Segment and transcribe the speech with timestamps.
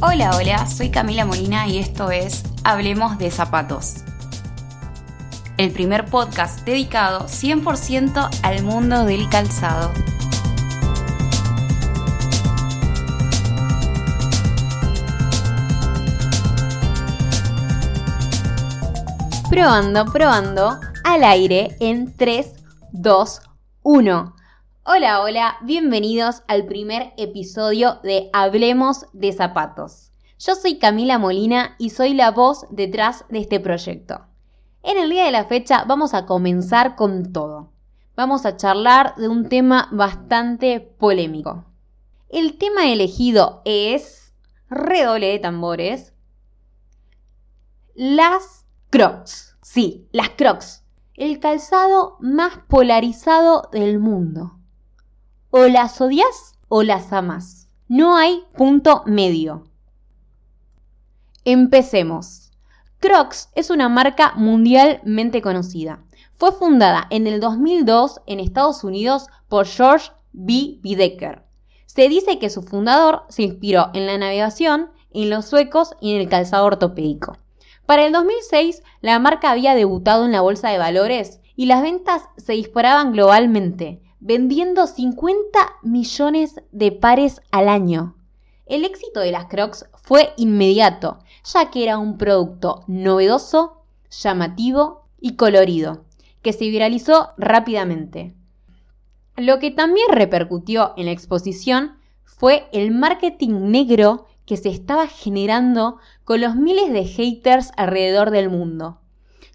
[0.00, 4.04] Hola, hola, soy Camila Molina y esto es Hablemos de Zapatos.
[5.56, 9.90] El primer podcast dedicado 100% al mundo del calzado.
[19.50, 22.46] Probando, probando, al aire en 3,
[22.92, 23.40] 2,
[23.82, 24.37] 1.
[24.90, 30.12] Hola, hola, bienvenidos al primer episodio de Hablemos de Zapatos.
[30.38, 34.22] Yo soy Camila Molina y soy la voz detrás de este proyecto.
[34.82, 37.70] En el día de la fecha vamos a comenzar con todo.
[38.16, 41.66] Vamos a charlar de un tema bastante polémico.
[42.30, 44.32] El tema elegido es,
[44.70, 46.14] redoble de tambores,
[47.94, 49.54] las crocs.
[49.60, 50.82] Sí, las crocs.
[51.12, 54.57] El calzado más polarizado del mundo.
[55.50, 57.68] O las odias o las amas.
[57.88, 59.64] No hay punto medio.
[61.46, 62.50] Empecemos.
[63.00, 66.04] Crocs es una marca mundialmente conocida.
[66.36, 70.80] Fue fundada en el 2002 en Estados Unidos por George B.
[70.82, 71.42] Bidecker.
[71.86, 76.20] Se dice que su fundador se inspiró en la navegación, en los suecos y en
[76.20, 77.38] el calzado ortopédico.
[77.86, 82.24] Para el 2006, la marca había debutado en la bolsa de valores y las ventas
[82.36, 88.16] se disparaban globalmente, vendiendo 50 millones de pares al año.
[88.66, 95.36] El éxito de las Crocs fue inmediato, ya que era un producto novedoso, llamativo y
[95.36, 96.04] colorido,
[96.42, 98.34] que se viralizó rápidamente.
[99.36, 105.98] Lo que también repercutió en la exposición fue el marketing negro que se estaba generando
[106.24, 109.00] con los miles de haters alrededor del mundo,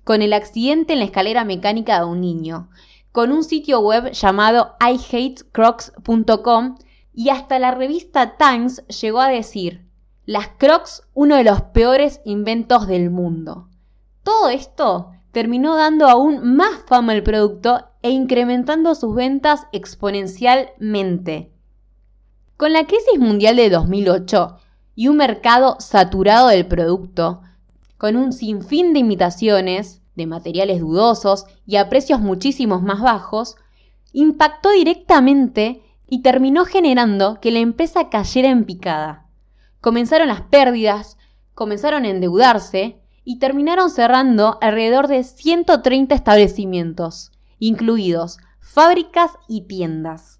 [0.03, 2.69] con el accidente en la escalera mecánica de un niño,
[3.13, 6.75] con un sitio web llamado ihatecrocs.com
[7.13, 9.87] y hasta la revista Times llegó a decir,
[10.25, 13.69] las crocs uno de los peores inventos del mundo.
[14.23, 21.53] Todo esto terminó dando aún más fama al producto e incrementando sus ventas exponencialmente.
[22.57, 24.57] Con la crisis mundial de 2008
[24.95, 27.41] y un mercado saturado del producto,
[27.99, 33.55] con un sinfín de imitaciones, de materiales dudosos y a precios muchísimos más bajos,
[34.11, 39.27] impactó directamente y terminó generando que la empresa cayera en picada.
[39.81, 41.17] Comenzaron las pérdidas,
[41.53, 50.39] comenzaron a endeudarse y terminaron cerrando alrededor de 130 establecimientos, incluidos fábricas y tiendas.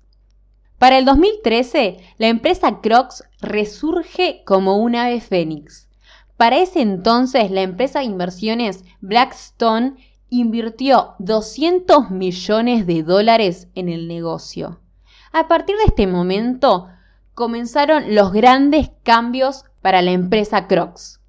[0.78, 5.88] Para el 2013, la empresa Crocs resurge como un ave fénix
[6.38, 9.96] para ese entonces, la empresa de inversiones Blackstone
[10.30, 14.80] invirtió 200 millones de dólares en el negocio.
[15.32, 16.88] A partir de este momento,
[17.36, 21.20] comenzaron los grandes cambios para la empresa Crocs.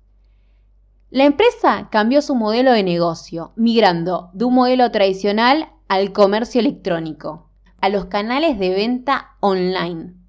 [1.10, 7.50] La empresa cambió su modelo de negocio, migrando de un modelo tradicional al comercio electrónico,
[7.80, 10.23] a los canales de venta online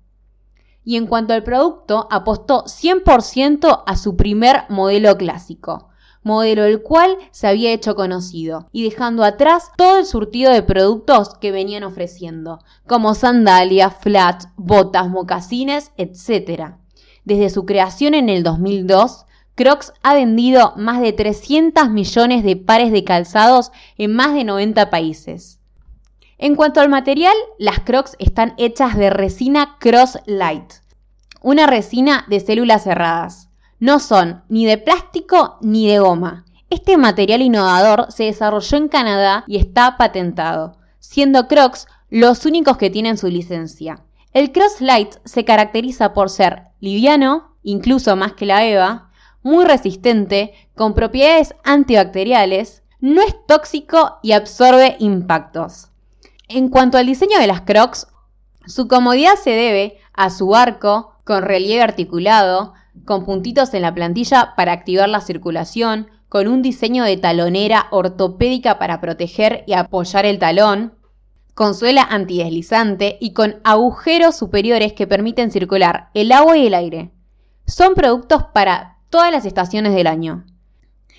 [0.85, 5.89] y en cuanto al producto, apostó 100% a su primer modelo clásico,
[6.21, 11.35] modelo el cual se había hecho conocido, y dejando atrás todo el surtido de productos
[11.35, 16.75] que venían ofreciendo, como sandalias, flats, botas, mocasines, etc.
[17.25, 19.25] Desde su creación en el 2002,
[19.55, 24.89] Crocs ha vendido más de 300 millones de pares de calzados en más de 90
[24.89, 25.54] países.
[26.45, 30.73] En cuanto al material, las Crocs están hechas de resina Cross Light,
[31.41, 33.49] una resina de células cerradas.
[33.79, 36.45] No son ni de plástico ni de goma.
[36.69, 42.91] Este material innovador se desarrolló en Canadá y está patentado, siendo Crocs los únicos que
[42.91, 44.03] tienen su licencia.
[44.31, 49.09] El Cross Light se caracteriza por ser liviano, incluso más que la EVA,
[49.41, 55.89] muy resistente, con propiedades antibacteriales, no es tóxico y absorbe impactos.
[56.47, 58.07] En cuanto al diseño de las Crocs,
[58.67, 64.53] su comodidad se debe a su arco con relieve articulado, con puntitos en la plantilla
[64.55, 70.39] para activar la circulación, con un diseño de talonera ortopédica para proteger y apoyar el
[70.39, 70.93] talón,
[71.55, 77.11] con suela antideslizante y con agujeros superiores que permiten circular el agua y el aire.
[77.65, 80.45] Son productos para todas las estaciones del año.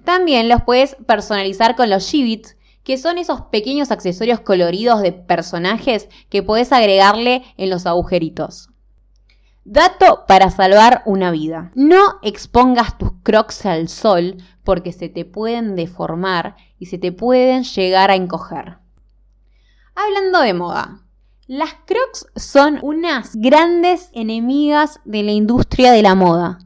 [0.05, 2.57] También los puedes personalizar con los Shibits,
[2.87, 8.71] que son esos pequeños accesorios coloridos de personajes que puedes agregarle en los agujeritos.
[9.65, 11.73] Dato para salvar una vida.
[11.75, 17.65] No expongas tus crocs al sol porque se te pueden deformar y se te pueden
[17.65, 18.79] llegar a encoger.
[19.97, 21.01] Hablando de moda.
[21.49, 26.61] Las crocs son unas grandes enemigas de la industria de la moda.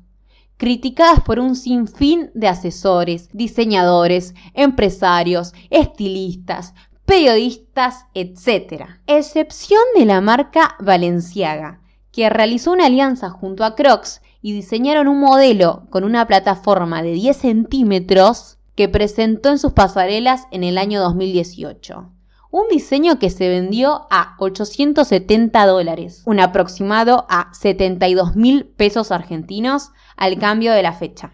[0.61, 6.75] Criticadas por un sinfín de asesores, diseñadores, empresarios, estilistas,
[7.07, 8.85] periodistas, etc.
[9.07, 11.81] Excepción de la marca Valenciaga,
[12.13, 17.13] que realizó una alianza junto a Crocs y diseñaron un modelo con una plataforma de
[17.13, 22.13] 10 centímetros que presentó en sus pasarelas en el año 2018.
[22.53, 29.93] Un diseño que se vendió a 870 dólares, un aproximado a 72 mil pesos argentinos
[30.17, 31.31] al cambio de la fecha.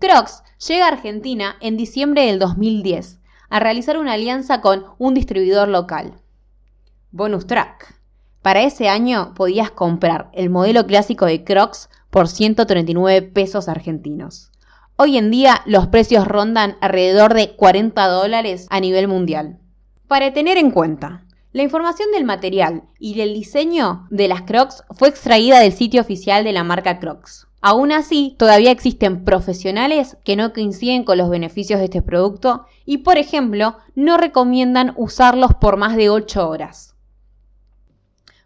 [0.00, 3.20] Crocs llega a Argentina en diciembre del 2010
[3.50, 6.14] a realizar una alianza con un distribuidor local.
[7.12, 7.94] Bonus track.
[8.42, 14.50] Para ese año podías comprar el modelo clásico de Crocs por 139 pesos argentinos.
[14.96, 19.60] Hoy en día los precios rondan alrededor de 40 dólares a nivel mundial.
[20.08, 25.08] Para tener en cuenta, la información del material y del diseño de las Crocs fue
[25.08, 27.46] extraída del sitio oficial de la marca Crocs.
[27.62, 32.98] Aún así, todavía existen profesionales que no coinciden con los beneficios de este producto y,
[32.98, 36.94] por ejemplo, no recomiendan usarlos por más de 8 horas.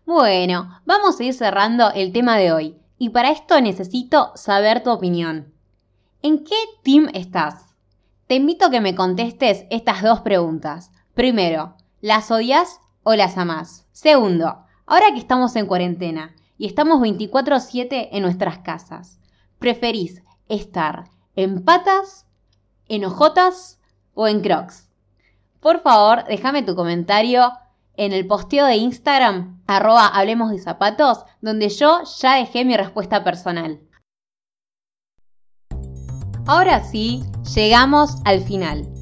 [0.07, 4.91] Bueno, vamos a ir cerrando el tema de hoy y para esto necesito saber tu
[4.91, 5.53] opinión.
[6.23, 7.75] ¿En qué team estás?
[8.29, 10.93] Te invito a que me contestes estas dos preguntas.
[11.19, 13.89] Primero, ¿las odias o las amás?
[13.91, 19.19] Segundo, ahora que estamos en cuarentena, y estamos 24/7 en nuestras casas.
[19.59, 22.29] ¿Preferís estar en patas,
[22.87, 23.81] en ojotas
[24.15, 24.93] o en crocs?
[25.59, 27.51] Por favor, déjame tu comentario
[27.97, 33.25] en el posteo de Instagram, arroba hablemos de zapatos, donde yo ya dejé mi respuesta
[33.25, 33.81] personal.
[36.47, 37.25] Ahora sí,
[37.57, 38.98] llegamos al final.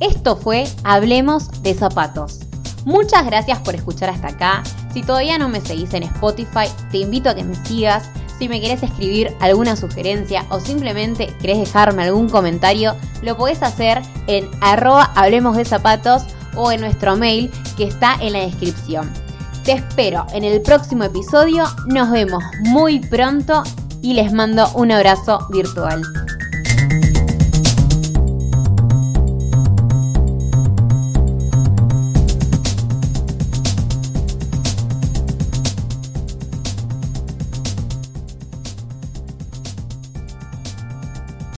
[0.00, 2.40] Esto fue Hablemos de Zapatos.
[2.84, 4.62] Muchas gracias por escuchar hasta acá.
[4.92, 8.10] Si todavía no me seguís en Spotify, te invito a que me sigas.
[8.38, 14.02] Si me querés escribir alguna sugerencia o simplemente querés dejarme algún comentario, lo podés hacer
[14.26, 16.24] en arroba hablemos de zapatos
[16.56, 19.12] o en nuestro mail que está en la descripción.
[19.64, 23.62] Te espero en el próximo episodio, nos vemos muy pronto
[24.02, 26.02] y les mando un abrazo virtual.